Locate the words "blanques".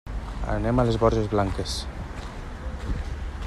1.35-1.75